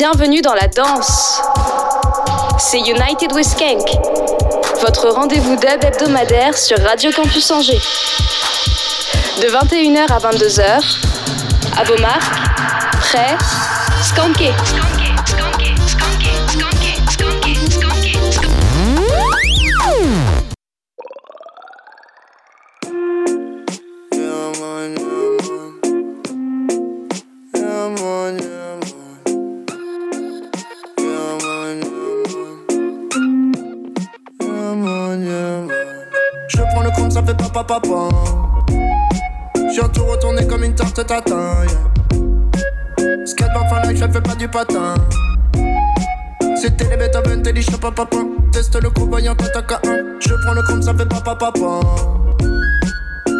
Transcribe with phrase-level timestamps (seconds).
[0.00, 1.42] Bienvenue dans la danse.
[2.58, 3.86] C'est United with Skank,
[4.80, 7.82] votre rendez-vous dub hebdomadaire sur Radio Campus Angers.
[9.42, 10.96] De 21h à 22h,
[11.78, 12.40] à vos marques,
[12.98, 13.36] prêts.
[41.10, 41.66] Tarte tatin.
[41.66, 43.26] Yeah.
[43.26, 44.94] Skateboard fan life, je fais pas du patin.
[46.56, 48.18] C'était les Beethoven, t'es dit papa papa.
[48.52, 50.20] Teste le coup voyant t'attaque à 1.
[50.20, 51.80] Je prends le compte, ça fait papa papa.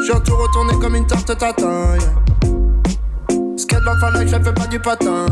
[0.06, 1.96] J'ai tout retourné comme une tarte tatin.
[1.96, 3.56] Yeah.
[3.56, 5.26] Skateboard fan life, je fais pas du patin.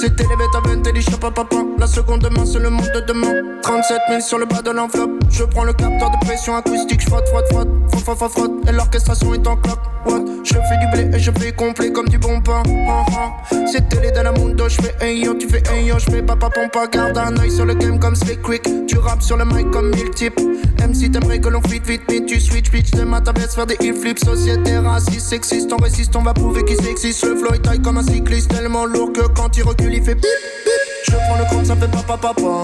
[0.00, 1.44] C'était les Beethoven, t'es dit papa.
[1.76, 3.32] La seconde main, c'est le monde de demain.
[3.62, 5.10] 37 000 sur le bas de l'enveloppe.
[5.28, 8.68] Je prends le capteur de pression acoustique, je frotte, frotte, frotte, frotte, frotte, frotte.
[8.68, 9.80] Et l'orchestration est en clope.
[10.06, 10.24] What?
[10.44, 12.62] Je fais du blé et je fais complet comme du bon pain.
[12.64, 13.66] Uh -huh.
[13.66, 16.22] C'était les de la mundo, je fais un yo, tu fais un yo, je fais
[16.22, 16.86] papa pompa.
[16.86, 18.62] Garde un oeil sur le game comme Slick Quick.
[18.86, 20.40] Tu rappes sur le mic comme mille types.
[20.88, 22.90] MC t'aimerais que l'on fit vite, mais tu switch, bitch.
[22.92, 24.20] T'aimes à ta faire des hill flips.
[24.24, 27.24] Société raciste, sexiste, on résiste, on va prouver qu'il s'existe.
[27.24, 30.14] Le flow est taille comme un cycliste, tellement lourd que quand il recule, il fait
[30.14, 30.72] bip, bip.
[31.06, 32.62] Je prends le compte, ça fait papa papa.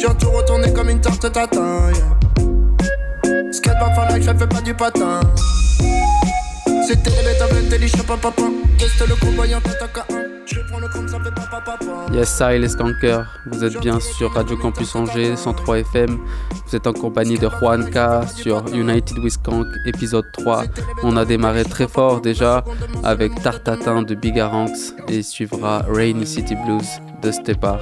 [0.00, 1.90] J'ai tout retourné comme une tarte tatin.
[1.92, 3.52] Yeah.
[3.52, 5.20] Skateboard for life, je fais pas du patin.
[6.86, 8.32] C'était les bêtes intelligents, papa.
[8.78, 10.30] Teste le combat, t'attaque à un.
[12.12, 13.26] Yes, ça les skankers.
[13.46, 16.18] Vous êtes bien sur Radio Campus Angers 103 FM.
[16.66, 20.64] Vous êtes en compagnie de Juanca sur United with Skank, épisode 3.
[21.02, 22.64] On a démarré très fort déjà
[23.04, 26.88] avec Tartatin de Bigaranx et suivra Rainy City Blues
[27.22, 27.80] de Step Art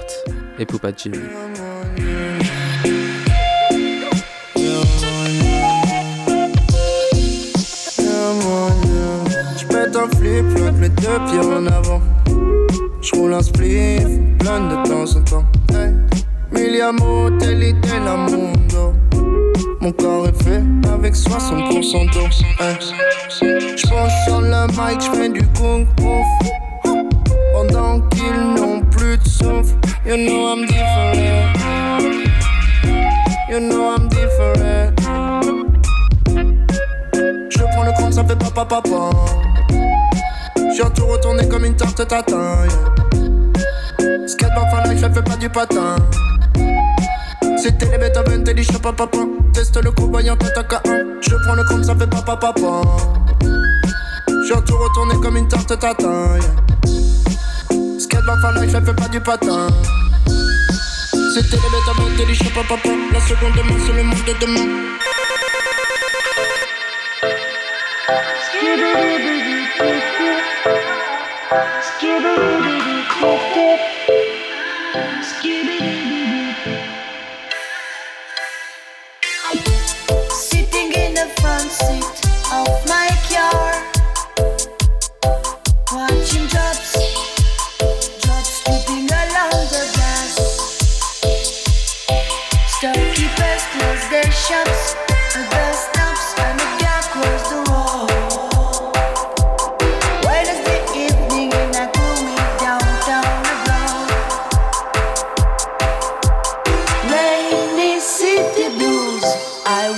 [0.58, 0.92] et Poupa
[11.50, 12.00] en avant.
[13.18, 14.06] J'roule un spliff,
[14.38, 15.44] plein de temps en temps.
[15.70, 15.92] Hey.
[16.52, 18.94] Miliamo, était la mundo.
[19.80, 22.28] Mon corps est fait avec 60% d'eau.
[22.60, 22.76] Hey.
[23.28, 26.06] Sur le mic, j'fais du kung fu.
[27.52, 29.74] Pendant qu'ils n'ont plus de souffle.
[30.06, 31.18] You know I'm different.
[33.50, 34.94] You know I'm different.
[37.50, 39.10] Je prends le compte, ça fait papa papa.
[40.72, 42.64] J'ai tout retourné comme une tarte tatin.
[42.64, 43.07] Yeah.
[44.28, 45.96] Skateboard fan life, je fais pas du patin.
[47.56, 49.18] C'était les Beethoven, t'es dit papa papa.
[49.54, 51.22] Teste le coup voyant t'attaque à 1.
[51.22, 52.82] Je prends le compte, ça fait papa papa.
[54.46, 56.36] J'ai tout retourné comme une tarte tatin.
[56.36, 56.66] Yeah.
[58.42, 59.68] Fan life, je fais pas du patin.
[61.34, 62.90] C'était les Beethoven, t'es dit papa papa.
[63.10, 64.68] La seconde de main, c'est le monde de demain.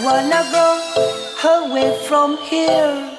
[0.02, 0.68] wanna go
[1.44, 3.10] away from here.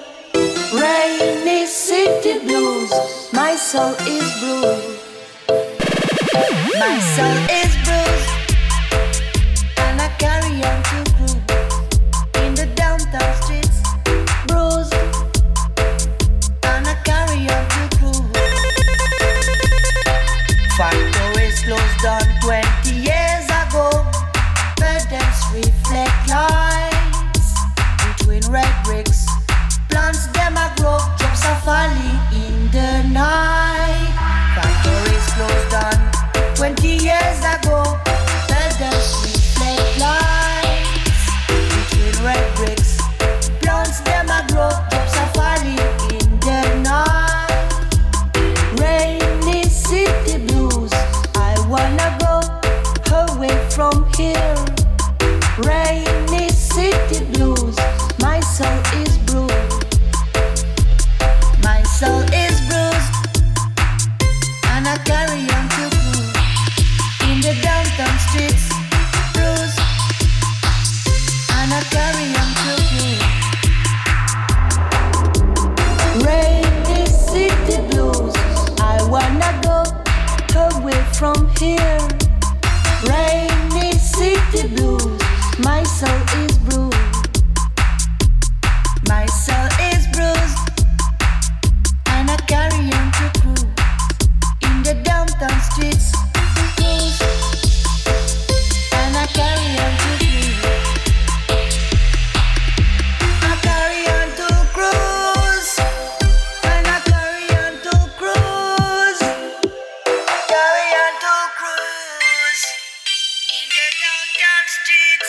[0.73, 2.91] Rainy city blues,
[3.33, 4.97] my soul is blue.
[6.79, 7.60] My soul is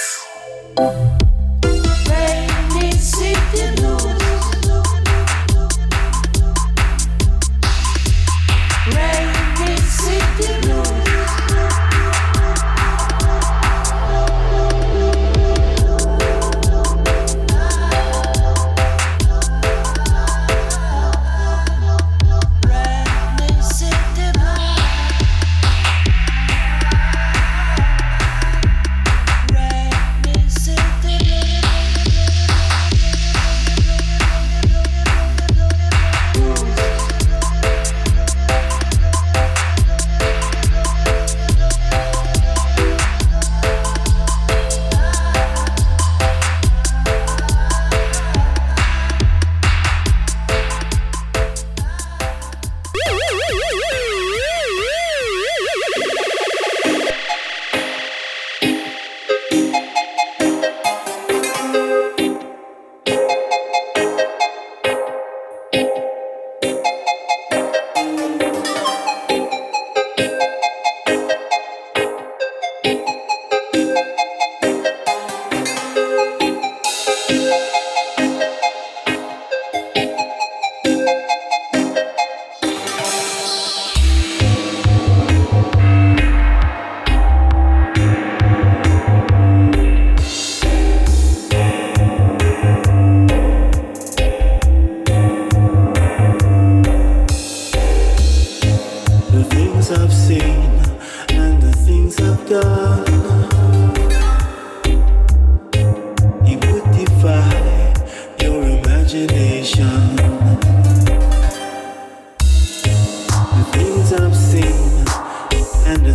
[0.03, 1.12] Música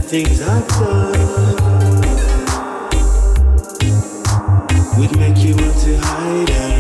[0.08, 1.12] things I've done
[4.98, 6.77] would make you want to hide.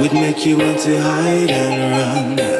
[0.00, 2.59] would make you want to hide and run.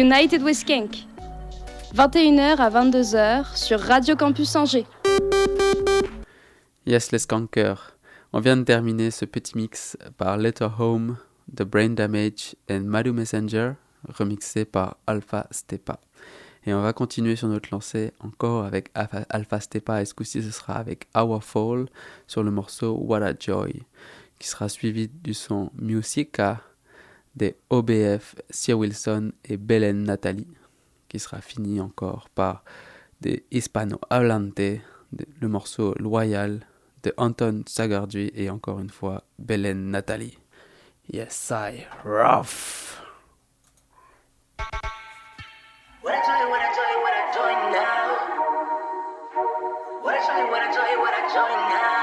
[0.00, 1.04] United with Skank.
[1.94, 4.86] 21h à 22h sur Radio Campus Angers.
[6.86, 7.98] Yes, les skankers.
[8.32, 11.18] On vient de terminer ce petit mix par Letter Home
[11.52, 13.72] de Brain Damage et Madu Messenger,
[14.08, 16.00] remixé par Alpha Stepa.
[16.64, 20.50] Et on va continuer sur notre lancée encore avec Alpha Stepa et ce coup-ci ce
[20.50, 21.84] sera avec Our Fall
[22.26, 23.82] sur le morceau What a Joy,
[24.38, 26.62] qui sera suivi du son Musica
[27.34, 30.48] des OBF, Sir Wilson et Belen Nathalie,
[31.08, 32.64] qui sera fini encore par
[33.20, 36.66] des Hispano Hablante, le morceau Loyal
[37.02, 40.38] de Anton Sagardui et encore une fois Belen Nathalie.
[41.12, 43.00] Yes, I rough.
[46.02, 48.06] What a joy, what a joy, what what a joy now.
[50.02, 52.00] What a joy, what a joy now.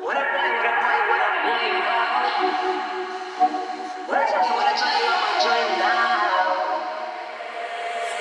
[0.00, 3.09] What a joy, what a joy now.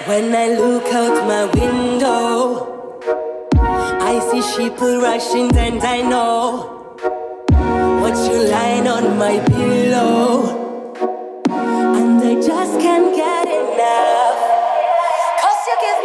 [0.09, 2.89] When I look out my window,
[4.01, 6.95] I see sheep rushing and I know
[8.01, 10.89] what you lying on my pillow
[11.47, 14.41] and I just can't get enough.
[15.41, 15.98] Cause you give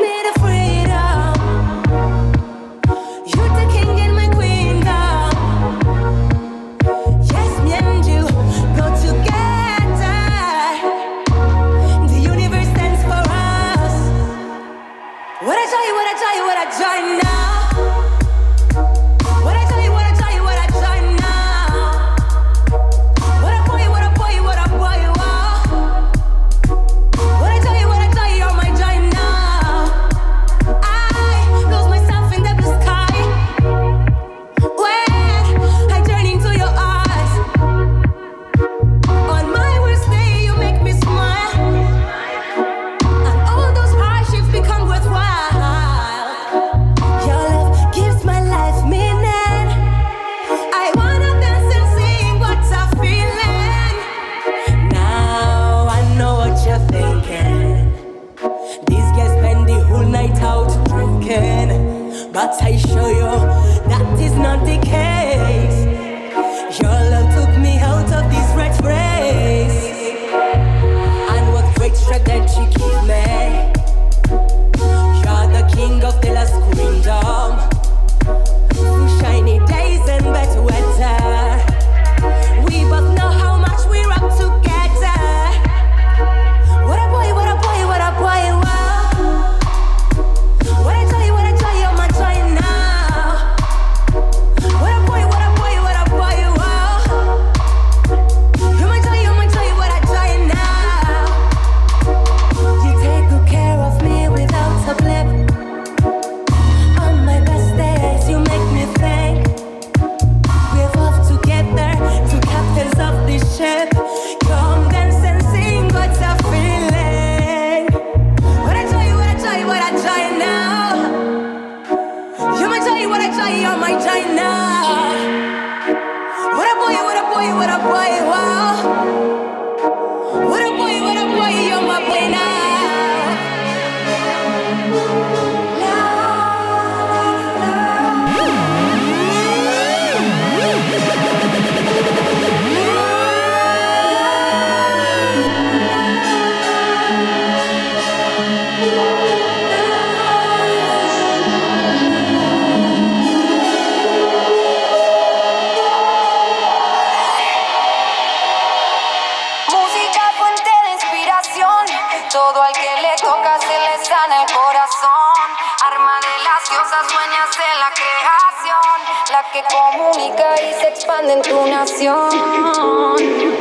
[170.14, 172.30] comunica y se expande en tu nación.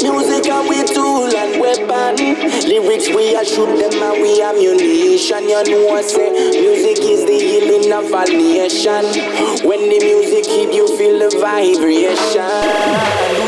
[0.01, 2.15] Music are we tool and weapon.
[2.67, 5.49] Lyrics we are shoot them and we ammunition.
[5.49, 9.05] You know I say music is the healing of a nation.
[9.67, 13.42] When the music hit you feel the vibration.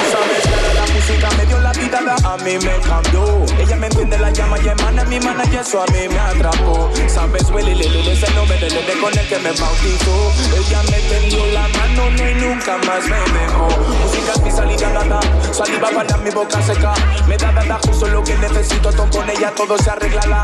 [2.23, 3.45] A mí me cambió.
[3.59, 6.89] Ella me entiende, la llama y emana mi mana y eso a mí me atrapó.
[7.07, 10.31] Sabes, Willy, Lili, ese nombre de con el que me bautizó.
[10.55, 13.67] Ella me tendió la mano, no y nunca más me dejó.
[14.03, 15.19] Música es mi salida, nada.
[15.51, 16.93] Saliva para mi boca seca.
[17.27, 18.91] Me da, da, justo lo que necesito.
[18.91, 20.21] Todo con ella todo se arregla.
[20.27, 20.41] La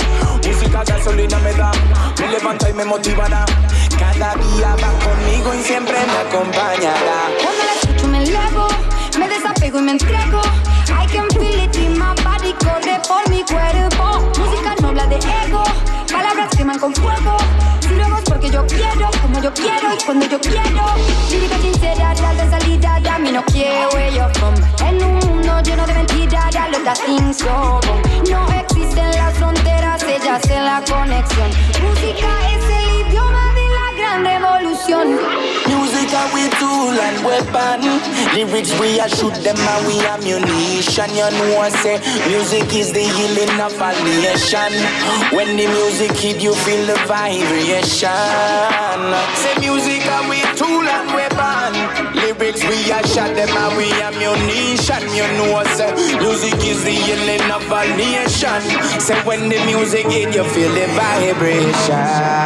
[0.47, 1.71] música gasolina me da.
[2.19, 3.45] Me levanta y me motivará.
[3.97, 7.29] Cada día va conmigo y siempre me acompañará.
[7.41, 8.67] Cuando la escucho me elevo,
[9.19, 10.41] me desapego y me entrego.
[11.01, 11.50] I can feel
[15.19, 15.63] de ego,
[16.11, 17.37] palabras queman con fuego.
[18.25, 20.85] Porque yo quiero, como yo quiero y cuando yo quiero.
[21.29, 23.89] Lírica sincera, real de salida, a mí no quiero
[24.33, 24.53] from.
[24.87, 27.79] En un mundo lleno de mentiras, ya lo things so
[28.29, 31.49] No existen las fronteras, ellas en la conexión.
[31.83, 33.00] Música es el
[34.11, 35.19] gran revolución.
[35.67, 37.81] Music are we tool and weapon.
[38.35, 41.09] Lyrics we are shoot them and we ammunition.
[41.11, 44.73] You know I say music is the healing of a nation.
[45.31, 48.11] When the music hit you feel the vibration.
[49.35, 51.73] Say music are we tool and weapon.
[52.15, 55.01] Lyrics we are shot them and we ammunition.
[55.15, 58.61] You know I say music is the healing of a nation.
[58.99, 62.41] Say when the music hit you feel the vibration.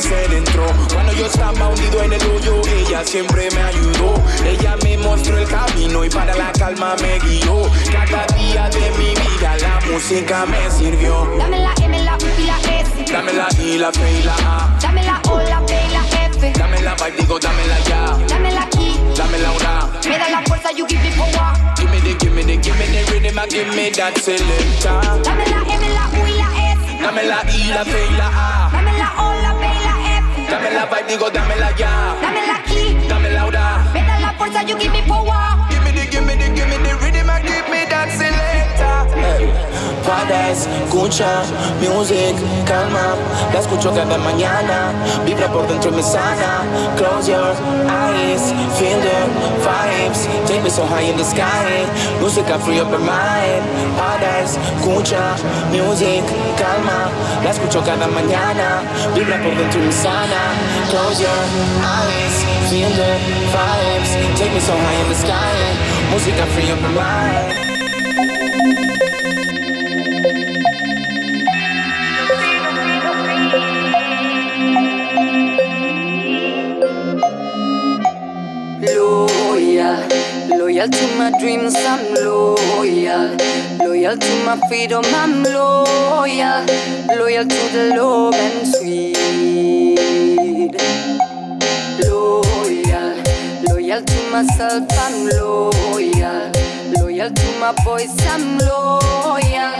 [0.00, 4.14] Cuando yo estaba hundido en el hoyo, ella siempre me ayudó.
[4.44, 7.68] Ella me mostró el camino y para la calma me guió.
[7.90, 11.26] Cada día de mi vida la música me sirvió.
[11.36, 13.12] Dame la M, la U y la S.
[13.12, 14.78] Dame la I, la P y la A.
[14.80, 16.52] Dame la O, la P y la F.
[16.56, 18.16] Dame la vibe, digo, dame la ya.
[18.28, 19.00] Dame la key.
[19.16, 20.00] Dame la una.
[20.08, 21.74] Me da la fuerza, you give me power.
[21.76, 25.22] Give me the, give me the, give me the rhythm, and give me that selector.
[25.24, 27.02] Dame la M, la U y la S.
[27.02, 28.70] Dame la I, la P y la A.
[28.70, 29.37] Dame la O.
[30.58, 32.16] Dame la vibe, digo, dame la ya.
[32.20, 33.06] Dame la key.
[33.08, 33.90] Dame la una.
[33.94, 35.67] Me da la fuerza, you give me power.
[40.08, 41.42] Para escucha
[41.80, 43.14] music, calma,
[43.52, 44.90] la escucho cada mañana,
[45.26, 46.64] vibra por dentro y me sana.
[46.96, 47.52] Close your
[47.86, 48.40] eyes,
[48.78, 49.28] feel the
[49.60, 51.84] vibes, take me so high in the sky.
[52.22, 53.62] Música free up your mind.
[53.98, 55.36] Para escucha
[55.70, 56.24] music,
[56.56, 57.10] calma,
[57.44, 58.80] la escucho cada mañana,
[59.14, 60.56] vibra por dentro y me sana.
[60.88, 61.42] Close your
[61.84, 63.20] eyes, feel the
[63.52, 65.76] vibes, take me so high in the sky.
[66.10, 67.67] Música free up your mind.
[80.78, 83.36] Loyal to my dreams, I'm loyal.
[83.80, 86.64] Loyal to my freedom, I'm loyal.
[87.18, 89.18] Loyal to the love and sweet.
[92.04, 93.14] Loyal,
[93.68, 96.52] loyal to myself, I'm loyal.
[96.96, 99.74] Loyal to my voice, I'm loyal.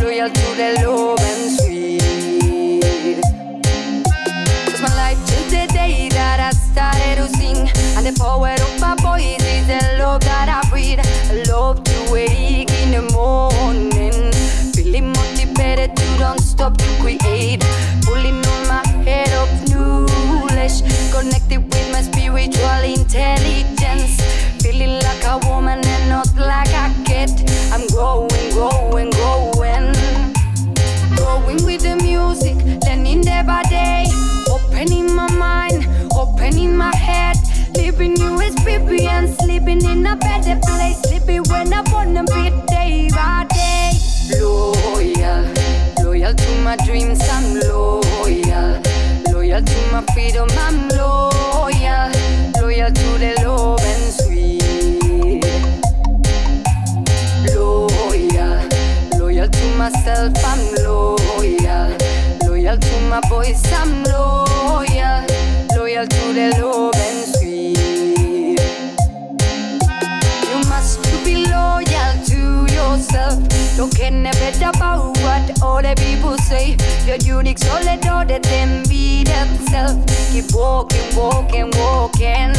[0.00, 3.22] Loyal to the love and sweet.
[4.64, 7.37] Cause my life till the day that I started.
[7.98, 11.00] And the power of my voice is the love that I breathe.
[11.02, 14.30] I love to wake in the morning.
[14.72, 17.58] Feeling motivated to don't stop to create.
[18.02, 20.78] Pulling on my head of knowledge.
[21.10, 24.22] Connected with my spiritual intelligence.
[24.62, 27.50] Feeling like a woman and not like a kid.
[27.72, 29.90] I'm growing, growing, growing.
[31.16, 32.54] Growing with the music,
[32.86, 34.06] learning day by day.
[34.48, 35.84] Opening my mind,
[36.14, 37.36] opening my head.
[37.88, 41.00] Living new experience, living in a better place.
[41.10, 43.92] Living when I wanna be day by day.
[44.38, 45.48] Loyal,
[46.04, 48.82] loyal to my dreams, I'm loyal.
[49.32, 52.12] Loyal to my freedom, I'm loyal.
[52.60, 55.46] Loyal to the love and sweet.
[57.54, 58.68] Loyal,
[59.18, 61.96] loyal to myself, I'm loyal.
[62.44, 65.24] Loyal to my voice, I'm loyal.
[65.74, 66.97] Loyal to the love
[73.78, 79.22] Don't care never about what the people say you're unique, so let the them be
[79.22, 80.32] themselves.
[80.32, 82.50] Keep walking, walking, walking.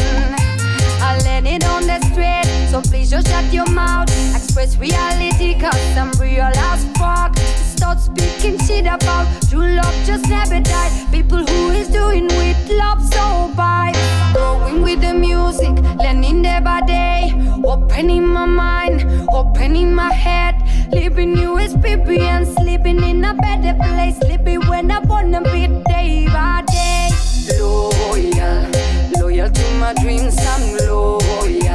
[1.02, 4.08] I let it on the street, so please just shut your mouth.
[4.34, 7.36] Express reality, cause I'm real as fuck.
[7.80, 10.90] Start speaking shit about true love, just never die.
[11.10, 13.96] People who is doing with love so bad.
[14.34, 17.32] Growing with the music, learning day by day.
[17.64, 20.56] Opening my mind, opening my head.
[20.92, 21.36] Living
[21.80, 24.18] baby and sleeping in a better place.
[24.24, 27.08] Living when I wanna be day by day.
[27.58, 28.70] Loyal,
[29.18, 30.76] loyal to my dreams, I'm.
[30.86, 31.69] Loyal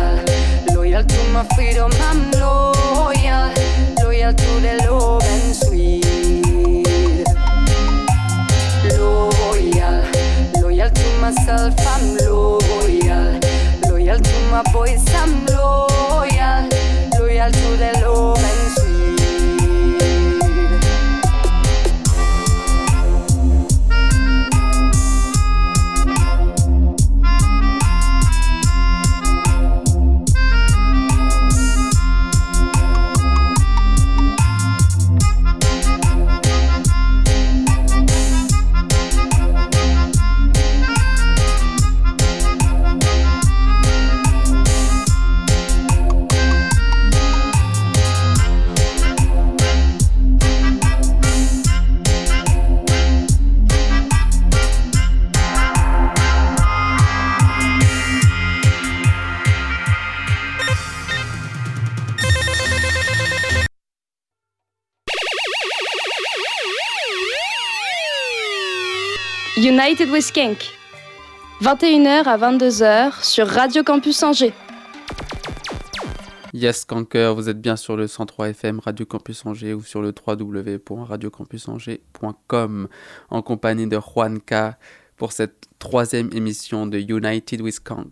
[69.95, 70.73] United with Skank.
[71.61, 74.51] 21h à 22h sur Radio Campus Angers.
[76.53, 80.13] Yes, Skanker, vous êtes bien sur le 103 FM Radio Campus Angers ou sur le
[80.13, 82.89] www.radiocampusangers.com
[83.29, 84.75] en compagnie de Juan K
[85.15, 88.11] pour cette troisième émission de United with Skank.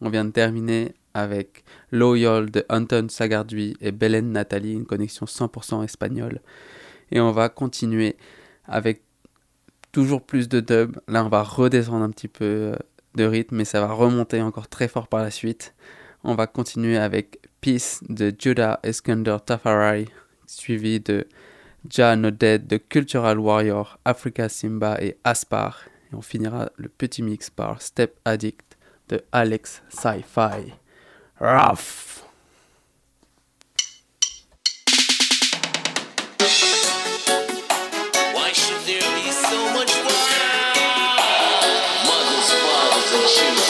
[0.00, 5.82] On vient de terminer avec Loyal de Anton Sagardui et Belen Nathalie, une connexion 100%
[5.82, 6.40] espagnole.
[7.10, 8.14] Et on va continuer
[8.66, 9.02] avec
[9.94, 10.98] toujours plus de dub.
[11.06, 12.76] Là, on va redescendre un petit peu euh,
[13.14, 15.72] de rythme, mais ça va remonter encore très fort par la suite.
[16.24, 20.08] On va continuer avec Peace de Judah Iskander Tafarai,
[20.46, 21.28] suivi de
[21.88, 25.84] Ja No Dead de Cultural Warrior, Africa Simba et Aspar.
[26.10, 28.76] Et on finira le petit mix par Step Addict
[29.08, 30.74] de Alex Sci-Fi.
[31.40, 32.23] Rough!
[43.36, 43.63] Emotion.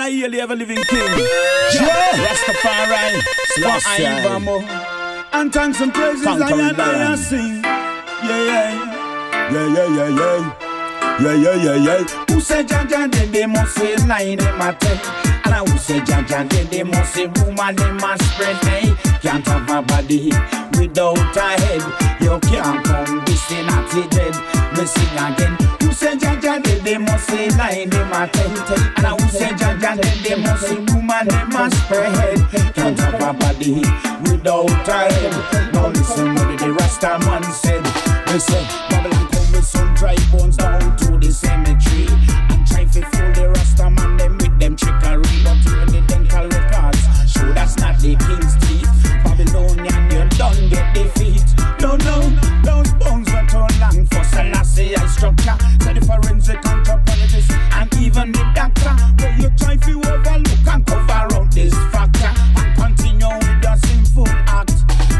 [0.00, 0.98] And I hear the ever living king.
[1.74, 3.20] Yeah, Rastafari,
[3.52, 4.06] Selassie.
[5.30, 7.62] And thanks and praises I and I sing.
[7.62, 9.50] Yeah, yeah.
[9.52, 11.20] Yeah, yeah, yeah, yeah.
[11.20, 12.04] Yeah, yeah, yeah, yeah.
[12.30, 14.80] Who say Jaja, then they must say lie, they must
[15.50, 18.94] And I who say Jaja, then they must say rumor, they must spread, hey.
[19.20, 20.30] Can't have a body
[20.78, 21.82] without a head.
[22.22, 24.34] You can't come this in a dead.
[24.78, 25.56] Me sing again.
[25.82, 30.00] Who say Jaja, then they must say lie, they must And I who say Jaja,
[30.00, 32.74] then they must say rumor, they must spread.
[32.74, 33.82] Can't have a body
[34.30, 35.72] without a head.
[35.74, 37.84] Now listen what the Rasta man said.
[38.26, 42.29] They say, Babylon come with some dry bones down to the cemetery.
[55.20, 55.56] Structure.
[55.92, 58.96] The forensic anthropologist and even the doctor.
[59.18, 62.32] But you try to overlook and cover up this factor.
[62.56, 64.72] And continue with the sinful act.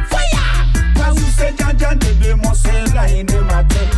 [0.09, 0.65] Fire!
[0.97, 3.91] Cause who say Jaja, they must say lie, they must tell.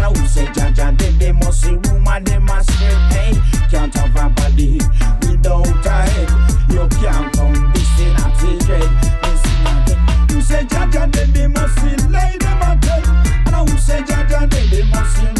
[0.00, 2.96] And who say Jaja, they, they must say rumor, they must spread.
[3.12, 3.32] Hey,
[3.68, 4.80] can't have a body
[5.28, 6.30] without a head.
[6.72, 8.26] You can't come this in a
[8.64, 8.88] dread.
[9.28, 10.00] Listen again.
[10.30, 13.04] Who say Jaja, they, they must say lie, they must tell.
[13.52, 15.39] And who say Jaja, they, they must say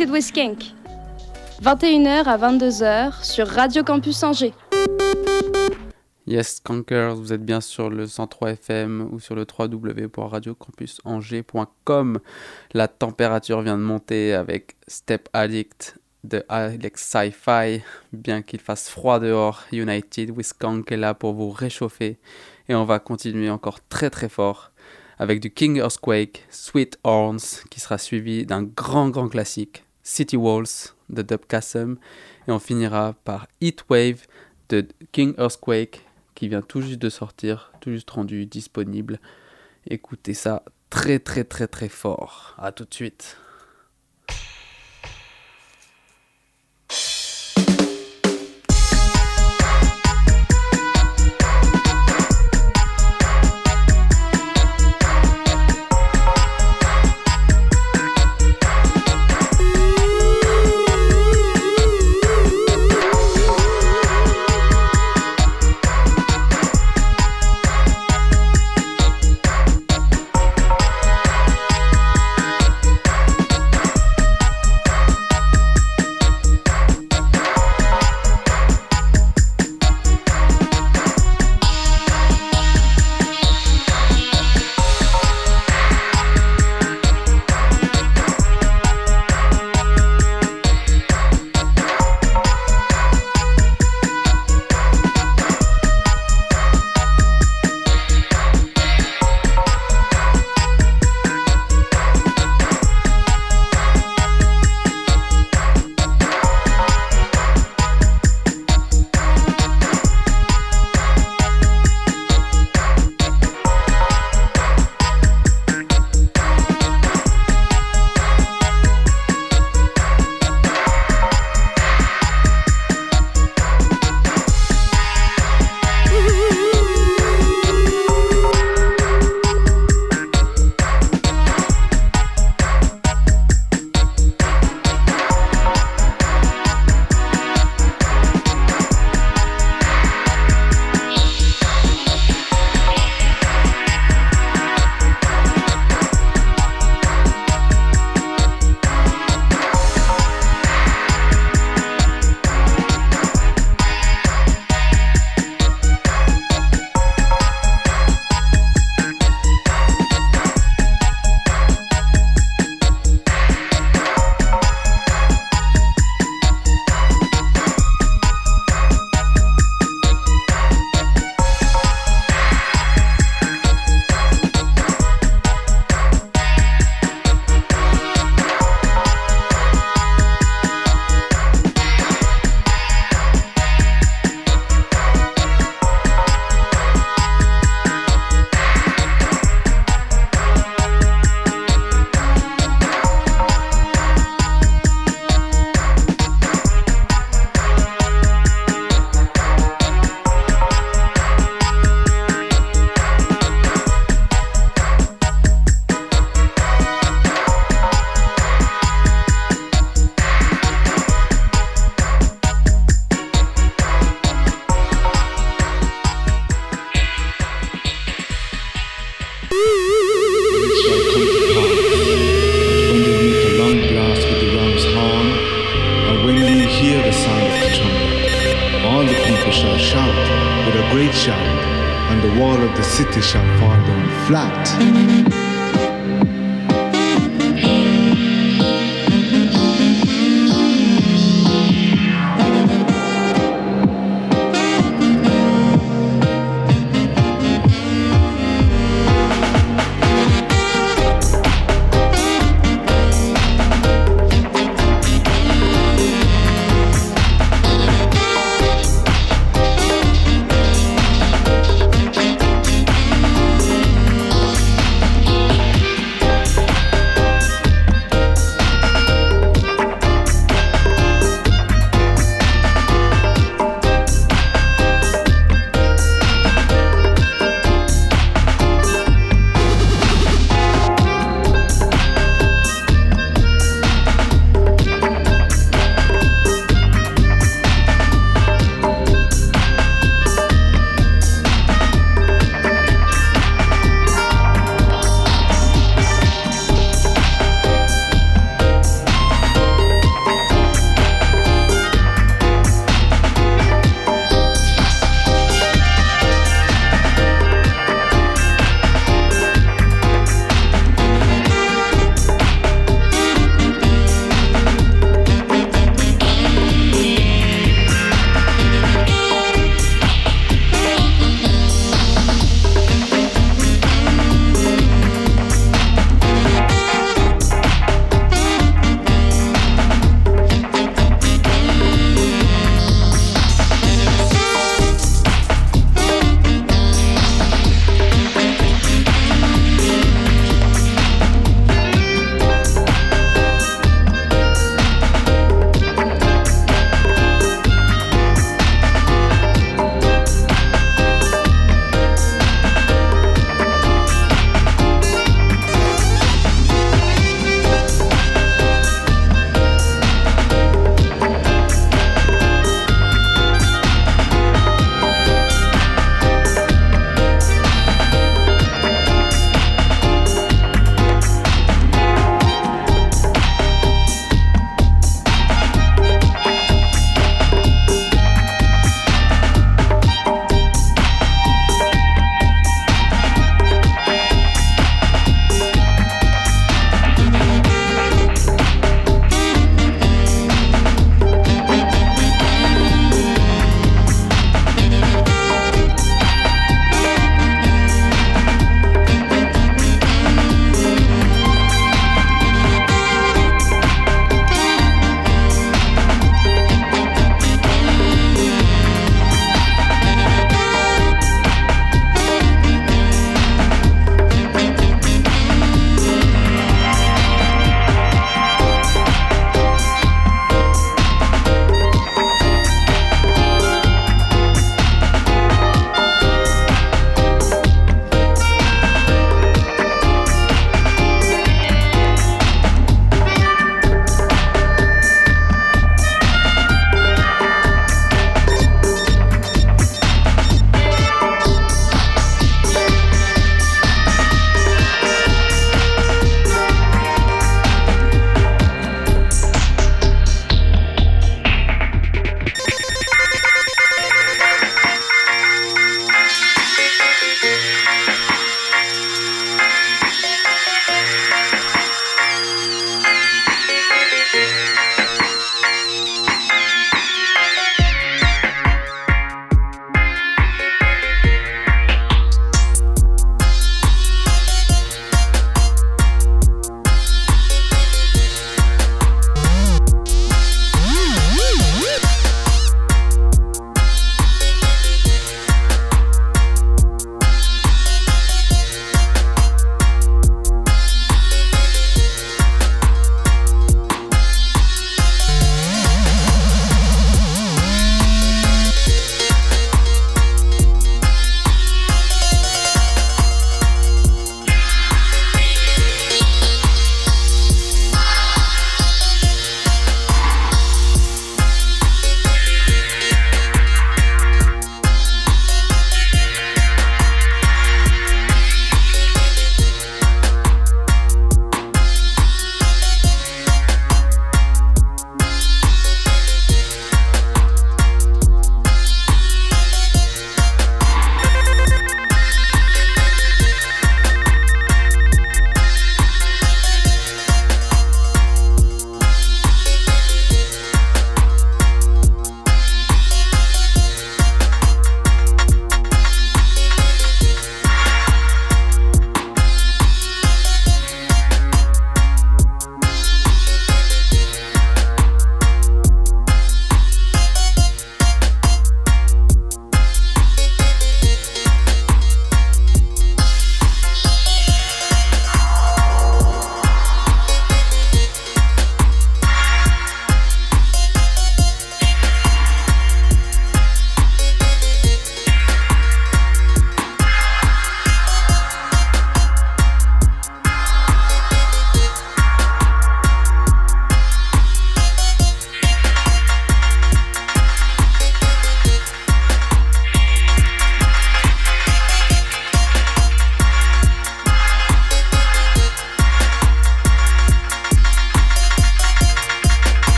[0.00, 0.72] United with Skank.
[1.62, 4.54] 21h à 22h sur Radio Campus Angers.
[6.26, 12.18] Yes, Skankers, vous êtes bien sur le 103 FM ou sur le www.radiocampusangers.com.
[12.72, 17.82] La température vient de monter avec Step Addict de Alex Sci-Fi.
[18.14, 22.18] Bien qu'il fasse froid dehors, United with Skank est là pour vous réchauffer.
[22.70, 24.72] Et on va continuer encore très très fort
[25.18, 30.96] avec du King Earthquake, Sweet Horns, qui sera suivi d'un grand grand classique, City Walls
[31.08, 31.96] de Dub Kassem,
[32.48, 34.26] et on finira par Heat Wave
[34.68, 36.04] de King Earthquake,
[36.34, 39.20] qui vient tout juste de sortir, tout juste rendu disponible.
[39.86, 42.56] Écoutez ça très très très très fort.
[42.58, 43.36] A tout de suite.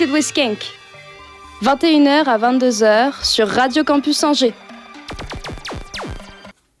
[0.00, 0.58] With Skank.
[1.62, 4.52] 21h à 22h sur Radio Campus Angers.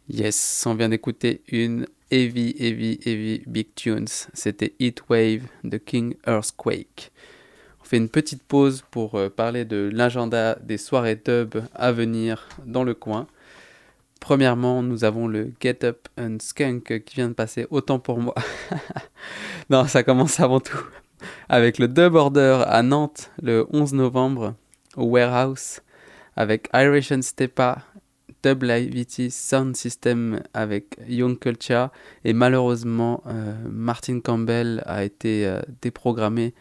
[0.08, 4.08] Yes, on vient d'écouter une heavy, heavy, heavy big tunes.
[4.32, 7.12] C'était Heatwave de King Earthquake.
[7.80, 12.48] On fait une petite pause pour euh, parler de l'agenda des soirées dub à venir
[12.66, 13.28] dans le coin.
[14.18, 18.34] Premièrement, nous avons le Get Up and Skunk qui vient de passer autant pour moi.
[19.70, 20.84] non, ça commence avant tout
[21.48, 24.54] avec le Dub Order à Nantes le 11 novembre
[24.96, 25.80] au Warehouse
[26.36, 27.82] avec Irish and Stepa,
[28.42, 31.90] Dub Livity Sound System avec Young Culture
[32.24, 36.54] et malheureusement euh, Martin Campbell a été euh, déprogrammé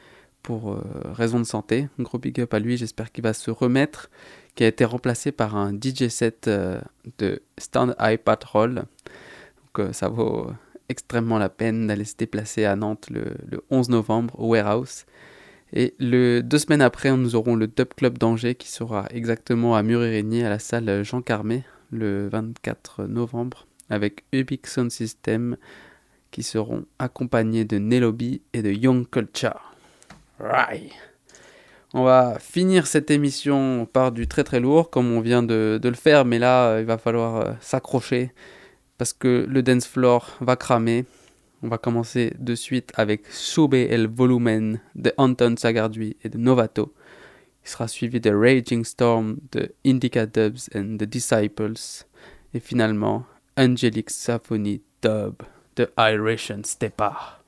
[0.43, 0.81] pour euh,
[1.13, 1.89] raison de santé.
[1.99, 4.09] Un gros big up à lui, j'espère qu'il va se remettre,
[4.55, 6.49] qui a été remplacé par un DJ set
[7.17, 8.83] de Stand Eye Patrol.
[9.73, 10.51] Donc ça vaut
[10.93, 13.35] extrêmement la peine d'aller se déplacer à Nantes le,
[13.71, 15.05] 11 novembre au Warehouse.
[15.73, 20.45] Et deux semaines après, nous aurons le Dub Club d'Angers qui sera exactement à Mur-et-Régnier
[20.45, 25.57] à la salle Jean Carmé le 24 novembre avec Ubic Sound System
[26.29, 29.73] qui seront accompagnés de Nelobi et de Young Culture.
[30.39, 30.91] Right.
[31.95, 35.89] On va finir cette émission par du très très lourd comme on vient de, de
[35.89, 38.31] le faire, mais là il va falloir euh, s'accrocher
[39.03, 41.03] parce que le dance floor va cramer.
[41.61, 46.93] On va commencer de suite avec Sube el Volumen de Anton Sagardui et de Novato.
[47.65, 52.05] Il sera suivi de Raging Storm de Indica Dubs and the Disciples.
[52.53, 53.25] Et finalement,
[53.57, 55.43] Angelic Symphony Dub
[55.75, 57.42] de Irish and Stepa.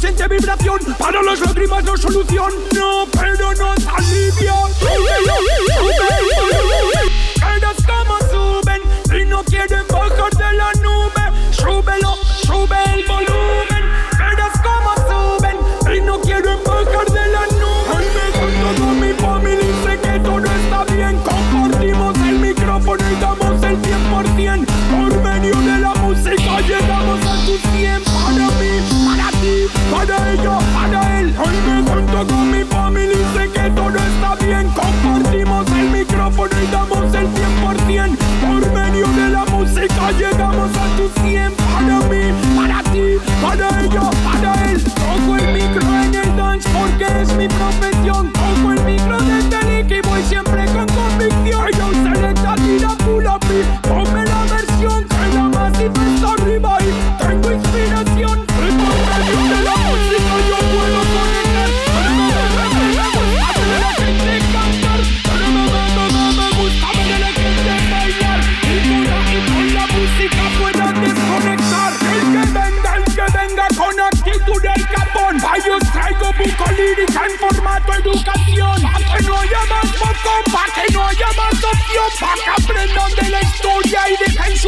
[0.00, 0.80] cuerpo vibración.
[0.98, 4.54] Para las lágrimas no solución, no, pero nos alivia.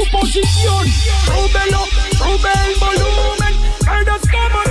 [0.05, 0.87] tu posición.
[1.25, 1.85] Súbelo,
[2.17, 3.55] sube el volumen.
[4.01, 4.64] Eres como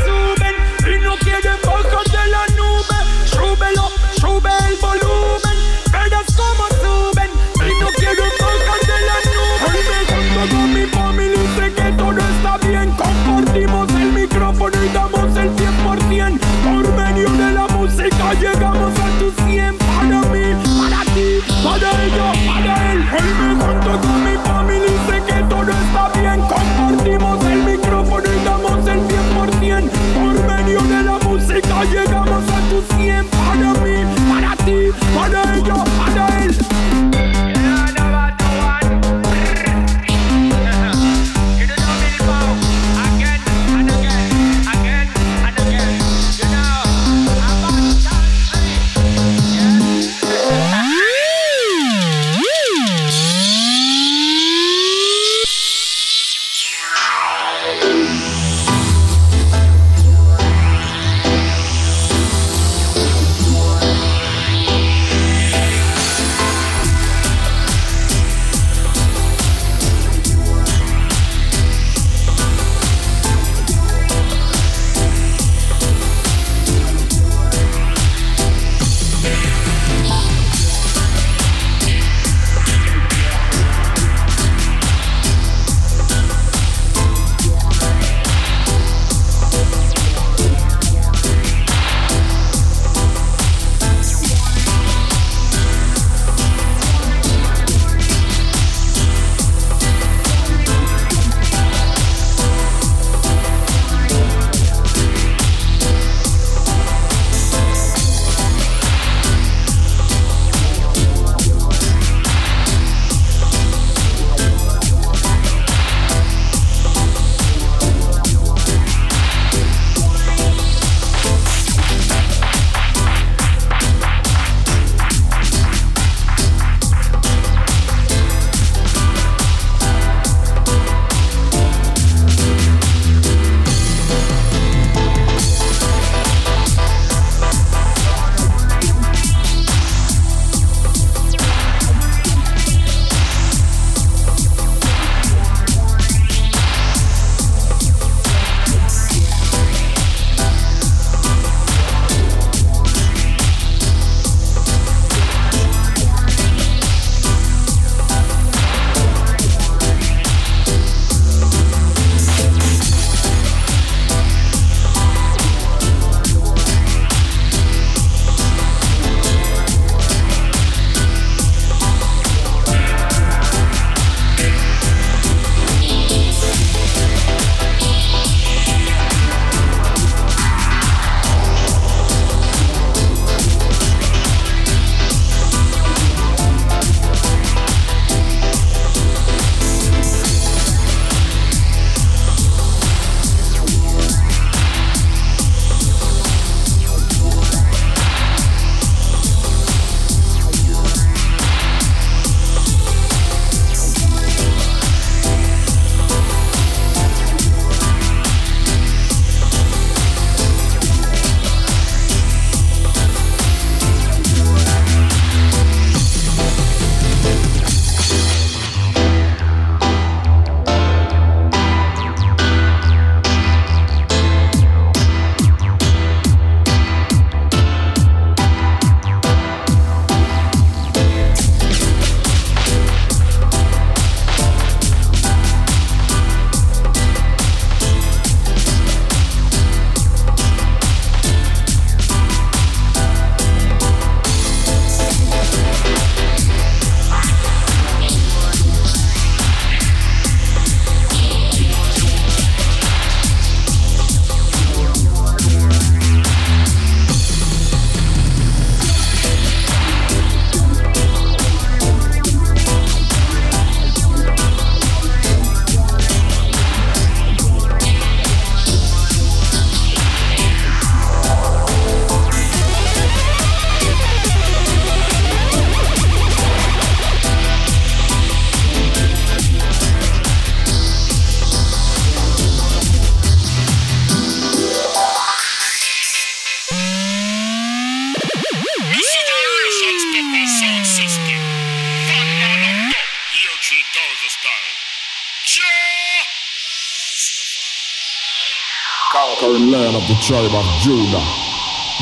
[299.73, 301.25] Land of the tribe of Judah.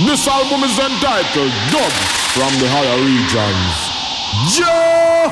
[0.05, 1.93] This album is entitled Dub
[2.35, 3.89] from the higher regions.
[4.51, 5.31] Jah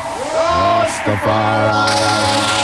[0.87, 2.58] Rastafari.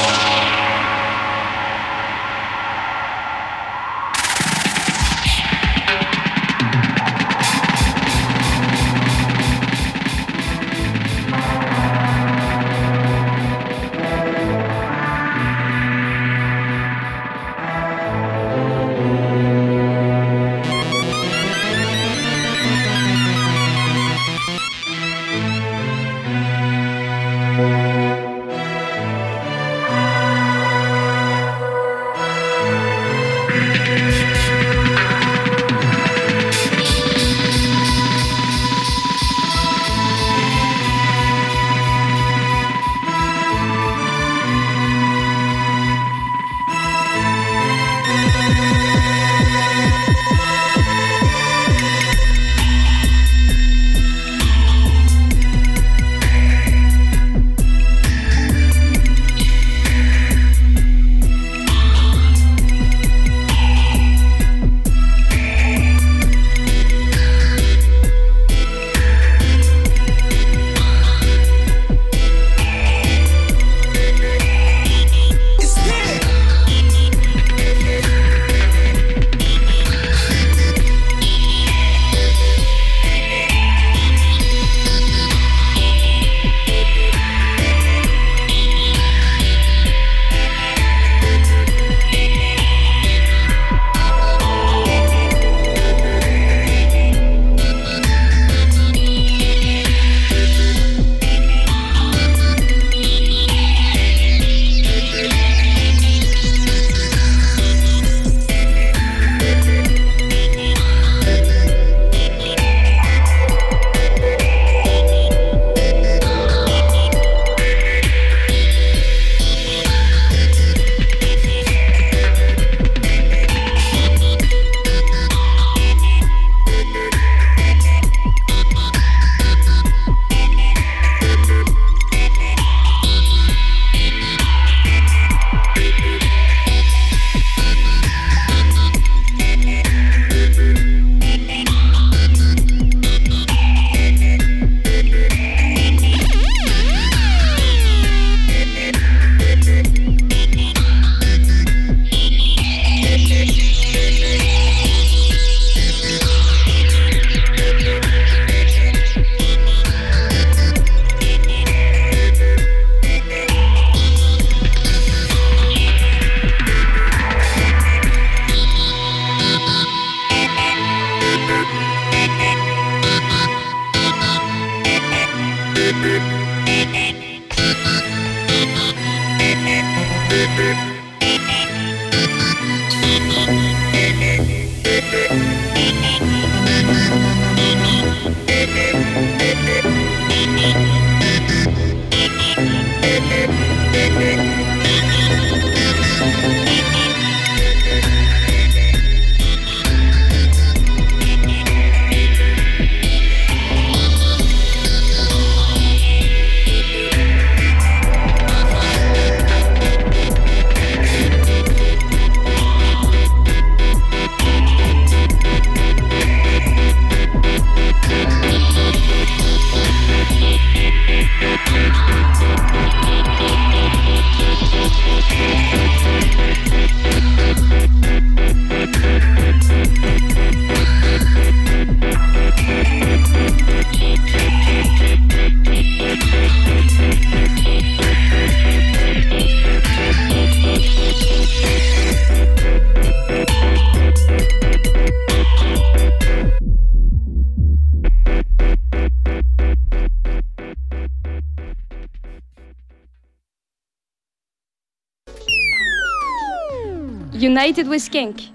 [257.66, 258.51] United with Skank.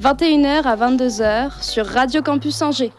[0.00, 2.90] 21h à 22h sur Radio Campus Angers.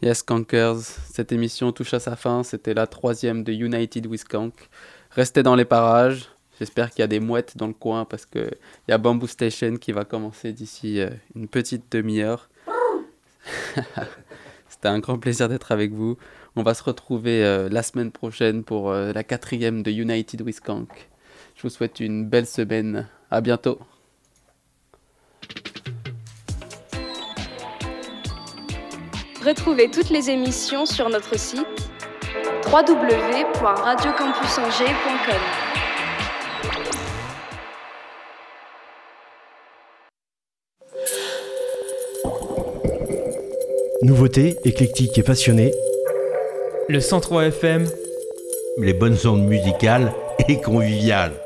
[0.00, 0.78] Yes, Skankers,
[1.12, 2.44] cette émission touche à sa fin.
[2.44, 4.54] C'était la troisième de United with Skank.
[5.10, 6.28] Restez dans les parages.
[6.60, 8.54] J'espère qu'il y a des mouettes dans le coin parce qu'il
[8.86, 12.48] y a Bamboo Station qui va commencer d'ici euh, une petite demi-heure.
[14.68, 16.16] C'était un grand plaisir d'être avec vous.
[16.54, 20.60] On va se retrouver euh, la semaine prochaine pour euh, la quatrième de United with
[20.60, 21.10] Kank.
[21.56, 23.08] Je vous souhaite une belle semaine.
[23.30, 23.78] À bientôt.
[29.44, 31.66] Retrouvez toutes les émissions sur notre site
[32.72, 35.40] www.radiocampusangers.com.
[44.02, 45.72] Nouveauté, éclectique et passionné.
[46.88, 47.86] Le 103 FM.
[48.78, 50.12] Les bonnes ondes musicales
[50.48, 51.43] et conviviales.